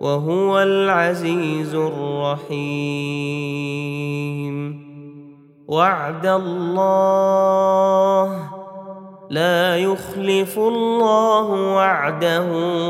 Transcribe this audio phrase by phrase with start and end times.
[0.00, 2.58] وهو العزيز الرحيم.
[5.68, 8.48] وعد الله
[9.30, 12.42] لا يخلف الله وعده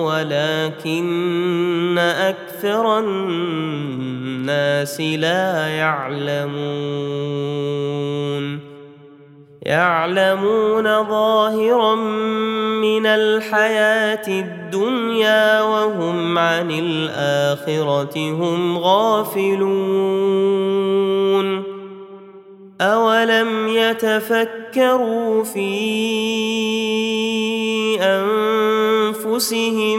[0.04, 6.58] ولكن أكثر الناس لا يعلمون.
[9.68, 11.94] يعلمون ظاهرا
[12.80, 19.58] من الحياة الدنيا وهم عن الآخرة هم غافلون.
[22.80, 25.68] اولم يتفكروا في
[29.20, 29.98] انفسهم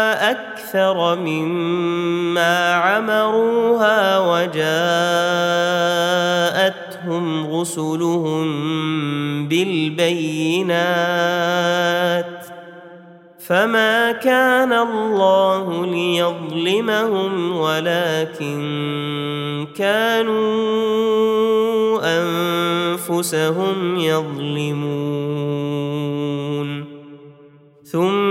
[0.71, 4.19] أكثر مما عمروها
[6.99, 8.47] وجاءتهم رسلهم
[9.47, 10.71] بالبينات
[13.39, 18.61] فما كان الله ليظلمهم ولكن
[19.75, 21.01] كانوا
[22.03, 25.41] أنفسهم يظلمون.
[27.83, 28.30] ثم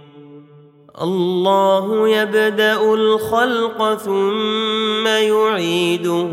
[0.91, 6.31] الله يبدأ الخلق ثم يعيده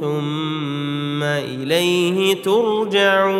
[0.00, 3.30] ثم إليه ترجعون.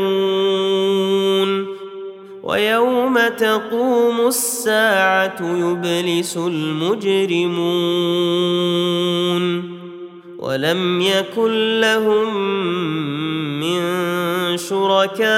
[2.43, 7.71] ويوم تقوم الساعة يبلس المجرمون.
[10.39, 12.37] ولم يكن لهم
[13.61, 13.81] من
[14.57, 15.31] شركائهم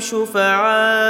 [0.00, 1.09] شفعاء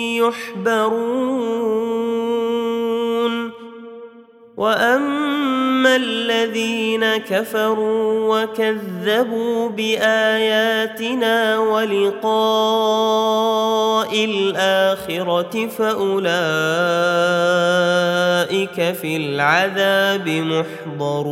[0.27, 2.01] يحبرون.
[4.61, 12.31] وأما الذين كفروا وكذبوا بآياتنا ولقاء
[14.25, 16.21] الآخرة فأولئك
[19.01, 20.29] في العذاب
[20.99, 21.31] محضرون.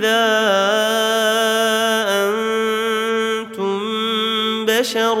[0.00, 0.24] إذا
[3.44, 3.80] أنتم
[4.66, 5.18] بشر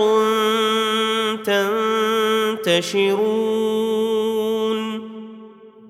[2.64, 3.40] تنتشرون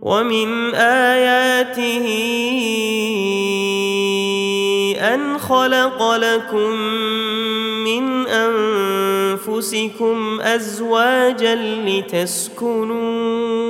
[0.03, 2.07] ومن آياته
[5.15, 6.71] أن خلق لكم
[7.87, 11.55] من أنفسكم أزواجا
[11.87, 13.70] لتسكنوا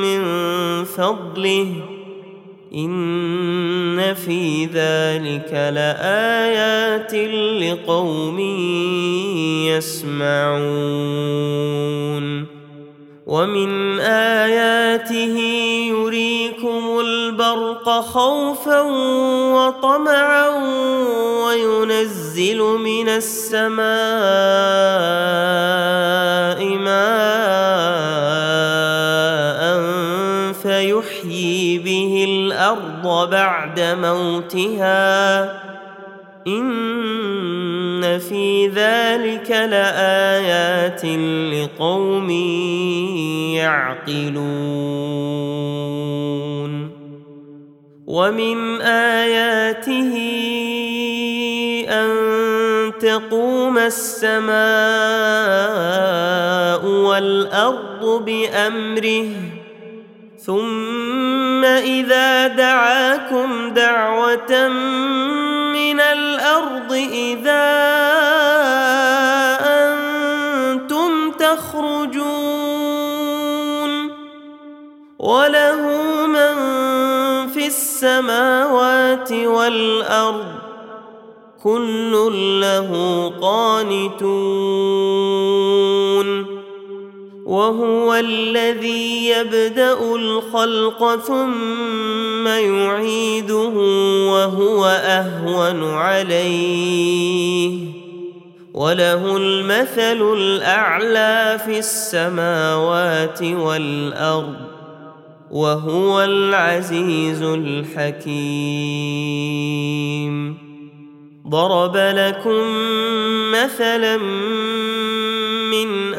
[0.00, 0.24] من
[0.84, 1.72] فضله.
[2.74, 7.14] إن في ذلك لآيات
[7.62, 8.40] لقوم
[9.68, 10.94] يسمعون.
[13.26, 15.63] ومن آياته
[17.84, 18.80] البرق خوفا
[19.52, 20.48] وطمعا
[21.44, 23.84] وينزل من السماء
[26.76, 27.04] ماء
[30.52, 35.44] فيحيي به الأرض بعد موتها.
[36.46, 41.04] إن في ذلك لآيات
[41.54, 42.30] لقوم
[43.60, 45.04] يعقلون.
[48.14, 50.14] ومن آياته
[51.90, 52.10] أن
[53.02, 54.54] تقوم السماء
[56.86, 59.30] والأرض بأمره.
[60.46, 64.68] ثم إذا دعاكم دعوة
[65.74, 67.66] من الأرض إذا
[69.66, 72.84] أنتم تخرجون.
[75.18, 75.80] وله
[76.26, 76.83] من
[77.74, 80.44] السماوات والأرض
[81.62, 82.12] كل
[82.60, 82.90] له
[83.40, 84.34] قانتون
[87.46, 93.72] وهو الذي يبدأ الخلق ثم يعيده
[94.30, 97.78] وهو أهون عليه
[98.74, 104.73] وله المثل الأعلى في السماوات والأرض
[105.50, 108.74] وهو العزيز الحكيم.
[111.48, 112.62] ضرب لكم
[113.52, 114.16] مثلا
[115.70, 116.14] من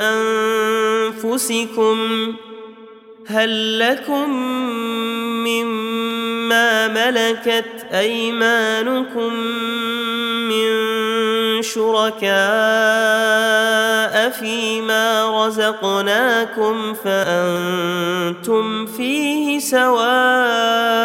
[1.16, 1.98] أنفسكم
[3.28, 4.30] هل لكم
[5.48, 9.34] مما ملكت أيمانكم
[10.50, 11.05] من
[11.74, 12.36] شركاء
[14.30, 20.96] فيما رزقناكم فأنتم فيه سواء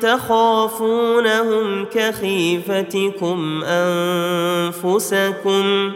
[0.00, 5.92] تخافونهم كخيفتكم أنفسكم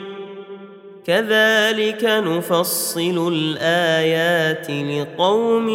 [1.07, 5.69] كذلك نفصل الآيات لقوم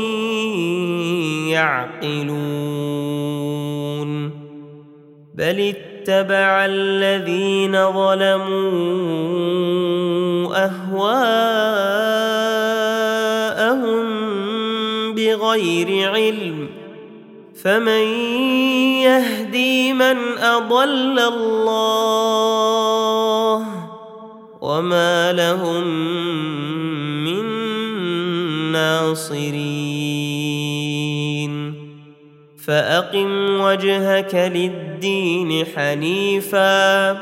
[1.50, 3.00] يعقلون
[5.40, 8.50] بل اتبع الذين ظلموا
[10.66, 11.40] اهواءهم
[15.16, 16.70] بغير علم
[17.64, 18.04] فمن
[19.04, 22.60] يهدي من اضل الله
[24.62, 25.88] وما لهم
[27.24, 27.46] من
[28.72, 29.99] ناصرين
[32.70, 37.14] فأقم وجهك للدين حنيفا.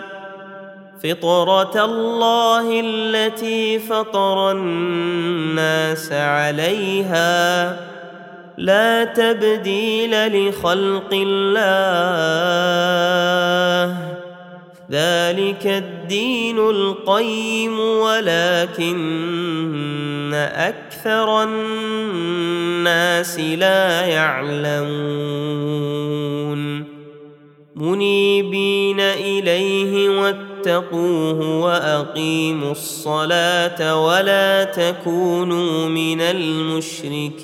[1.04, 7.78] فطرة الله التي فطر الناس عليها.
[8.58, 12.48] لا تبديل لخلق الله.
[14.92, 18.98] ذلك الدين القيم ولكن
[20.34, 25.28] أكثر الناس لا يعلمون.
[27.76, 37.38] منيبين إليه واتقوه وأقيموا الصلاة ولا تكونوا من المشركين.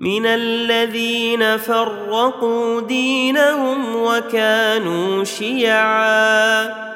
[0.00, 6.86] من الذين فرقوا دينهم وكانوا شيعا.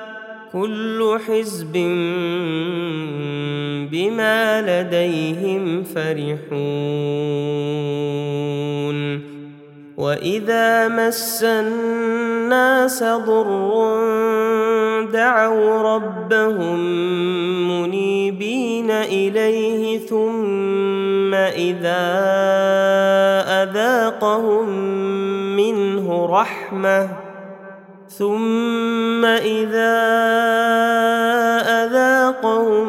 [0.52, 1.72] كل حزب
[3.92, 6.50] بما لديهم فرحون.
[9.96, 13.70] وإذا مس الناس ضر
[15.12, 16.78] دعوا ربهم
[17.70, 20.39] منيبين إليه ثم
[21.60, 22.04] اذا
[23.62, 24.68] أذاقهم
[25.56, 27.08] منه رحمة
[28.08, 29.96] ثم إذا
[31.84, 32.88] أذاقهم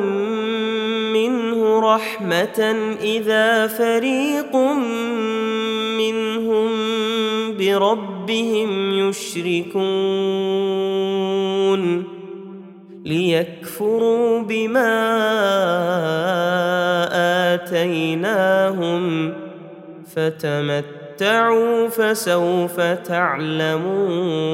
[1.14, 2.60] منه رحمة
[3.02, 4.56] إذا فريق
[5.98, 6.72] منهم
[7.58, 10.22] بربهم يشركون
[13.06, 14.92] ليكفروا بما
[17.54, 19.34] آتيناهم
[20.16, 24.52] فتمتعوا فسوف تعلمون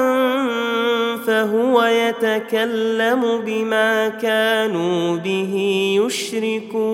[1.26, 5.54] فهو يتكلم بما كانوا به
[6.06, 6.88] يشركون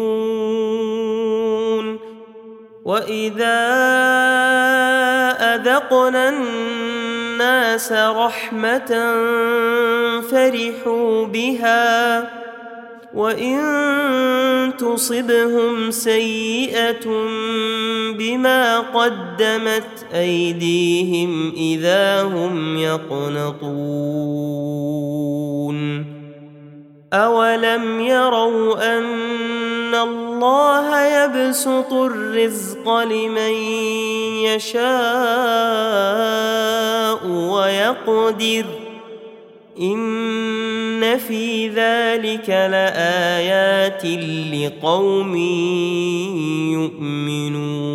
[2.84, 3.60] وإذا
[5.54, 7.03] أذقنا الناس
[7.92, 8.92] رحمة
[10.30, 12.30] فرحوا بها
[13.14, 17.06] وإن تصبهم سيئة
[18.18, 24.04] بما قدمت أيديهم إذا هم يقنطون.
[27.12, 29.04] أولم يروا أن
[30.44, 33.52] الله يبسط الرزق لمن
[34.44, 34.84] يشاء
[37.26, 38.64] ويقدر.
[39.80, 44.04] إن في ذلك لآيات
[44.54, 45.36] لقوم
[46.72, 47.94] يؤمنون.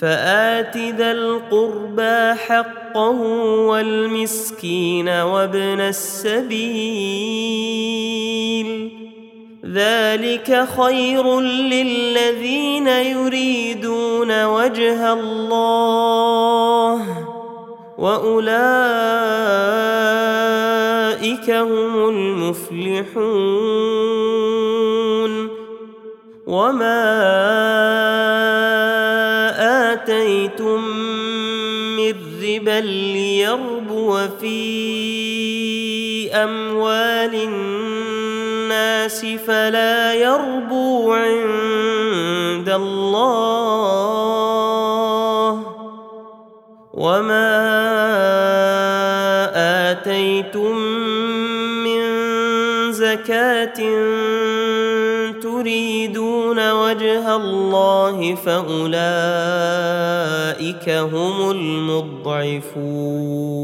[0.00, 3.20] فآت ذا القربى حقه
[3.66, 6.64] والمسكين وابن السبيل.
[9.72, 17.26] ذلك خير للذين يريدون وجه الله
[17.98, 18.54] وأولئك
[21.50, 23.14] هم المفلحون
[26.46, 27.04] وما
[29.92, 30.88] آتيتم
[31.96, 34.83] من ربا ليربو في
[39.24, 43.24] الناس فلا يربو عند الله.
[46.94, 47.60] وما
[49.90, 50.76] اتيتم
[51.84, 52.02] من
[52.92, 53.78] زكاه
[55.42, 58.94] تريدون وجه الله فاولئك
[60.88, 63.63] هم المضعفون.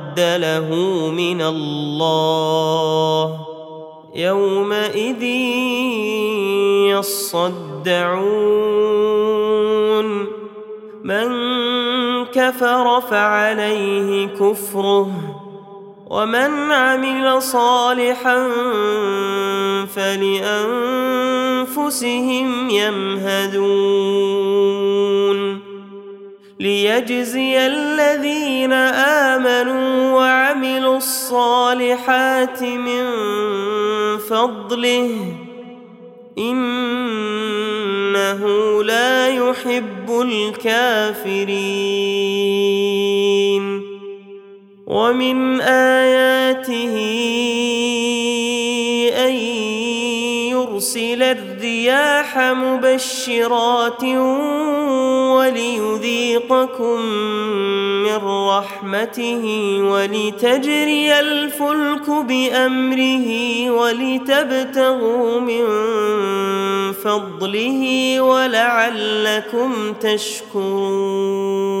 [0.19, 0.75] له
[1.11, 3.39] من الله
[4.15, 5.23] يومئذ
[6.91, 8.41] يصدعون
[11.03, 11.27] من
[12.25, 15.11] كفر فعليه كفره
[16.09, 18.49] ومن عمل صالحا
[19.95, 20.89] فلأنفسهم
[22.69, 24.21] يمهدون
[26.61, 28.73] ليجزي الذين
[29.33, 33.05] آمنوا وعملوا الصالحات من
[34.17, 35.35] فضله.
[36.37, 36.83] إنه
[38.83, 41.61] لا يحب الكافرين.
[44.87, 46.95] ومن آياته
[49.27, 49.33] أن
[50.51, 51.23] يرسل
[51.61, 54.03] الرياح مبشرات
[55.37, 57.01] وليذيقكم
[58.03, 59.43] من رحمته
[59.83, 63.29] ولتجري الفلك بأمره
[63.71, 65.65] ولتبتغوا من
[66.91, 71.80] فضله ولعلكم تشكرون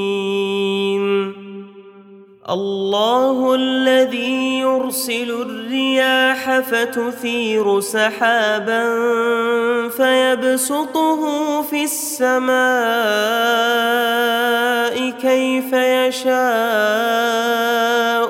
[2.51, 8.83] الله الذي يرسل الرياح فتثير سحابا
[9.89, 11.21] فيبسطه
[11.61, 12.51] في السماء
[15.09, 16.31] كيف يشاء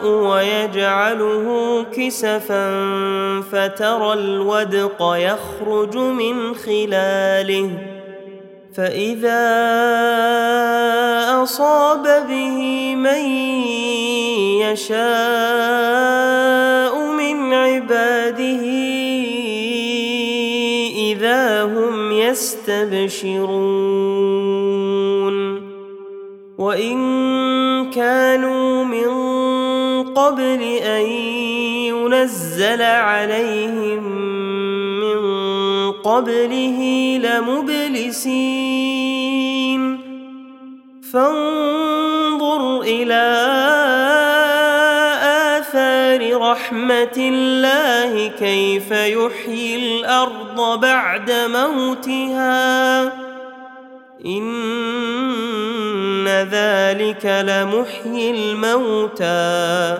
[0.05, 2.71] ويجعله كسفا
[3.51, 7.69] فترى الودق يخرج من خلاله.
[8.75, 9.41] فإذا
[11.43, 13.25] أصاب به من
[14.61, 15.01] يشاء
[17.13, 18.63] من عباده
[21.11, 23.41] إذا هم يستبشرون.
[26.57, 26.97] وإن
[27.89, 29.11] كانوا من
[30.13, 31.05] قبل أن
[31.89, 34.03] ينزل عليهم
[34.99, 35.21] من
[35.91, 36.79] قبله
[37.23, 38.71] لمبلسين.
[41.13, 43.80] فانظر إلى
[46.51, 53.03] اثار رحمة الله كيف يحيي الأرض بعد موتها؟
[54.25, 59.97] إن ذلك لمحيي الموتى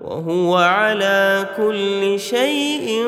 [0.00, 3.06] وهو على كل شيء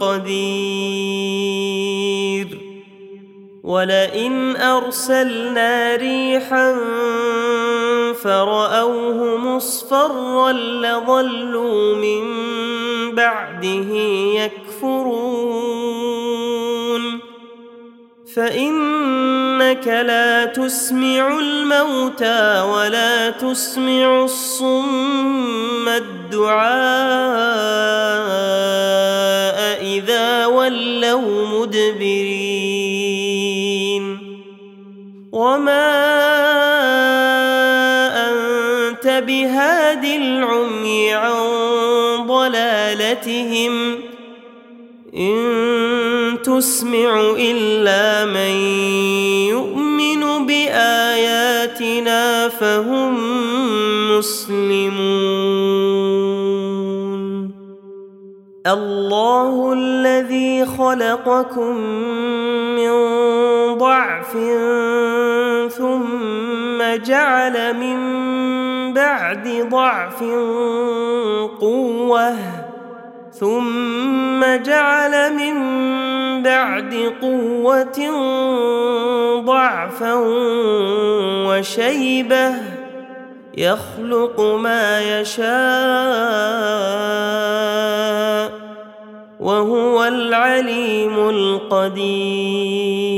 [0.00, 0.62] قدير.
[3.62, 6.74] ولئن أرسلنا ريحا
[8.22, 12.22] فرأوه مصفرا لظلوا من
[13.14, 13.90] بعده
[14.42, 15.62] يكفرون.
[18.36, 26.62] فإنك لا تسمع الموتى ولا تسمع الصم الدعاء
[29.82, 32.81] إذا ولوا مدبرين.
[35.42, 35.90] وما
[38.30, 41.42] انت بهاد العمي عن
[42.26, 43.94] ضلالتهم
[45.16, 48.54] ان تسمع الا من
[49.50, 53.14] يؤمن باياتنا فهم
[54.18, 55.62] مسلمون
[58.66, 61.76] الله الذي خلقكم
[62.76, 62.92] من
[63.78, 64.32] ضعف
[65.72, 67.98] ثم جعل من
[68.94, 70.22] بعد ضعف
[71.60, 72.34] قوة
[73.32, 75.56] ثم جعل من
[76.42, 78.10] بعد قوة
[79.44, 80.14] ضعفا
[81.46, 82.81] وشيبة
[83.58, 85.42] يخلق ما يشاء
[89.40, 93.12] وهو العليم القدير.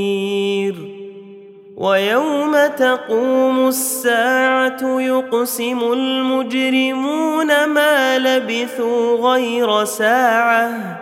[1.77, 11.01] ويوم تقوم الساعة يقسم المجرمون ما لبثوا غير ساعة.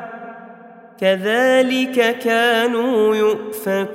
[1.00, 3.92] كذلك كانوا يؤفكون.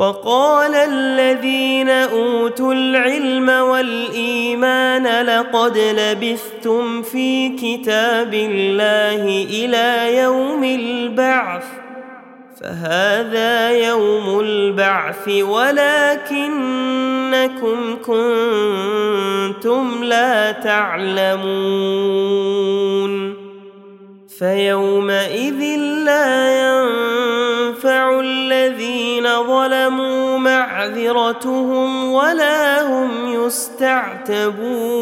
[0.00, 11.64] وقال الذين أوتوا العلم والإيمان لقد لبثتم في كتاب الله إلى يوم البعث
[12.60, 16.48] فهذا يوم البعث ولكنكم
[18.06, 22.10] كنتم لا تعلمون.
[24.38, 25.60] فيومئذ
[26.04, 26.30] لا
[26.62, 35.00] ينفع الذين ظلموا معذرتهم ولا هم يستعتبون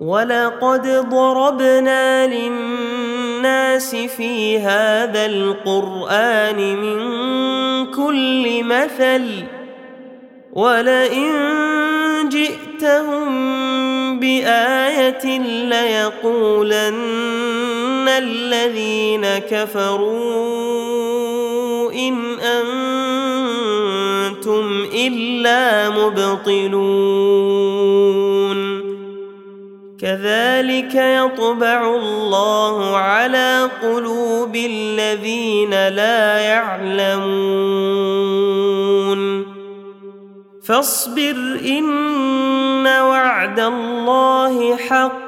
[0.00, 6.98] ولقد ضربنا للناس في هذا القرآن من
[7.86, 9.44] كل مثل
[10.52, 11.32] ولئن
[12.28, 13.28] جئتهم
[14.20, 16.98] بآية ليقولن
[18.08, 20.18] الذين كفروا
[21.92, 23.66] ان أنتم
[24.94, 27.38] الا مبطلون
[30.00, 37.98] كذلك يطبع الله على قلوب الذين لا يعلمون
[40.64, 45.27] فاصبر ان وعد الله حق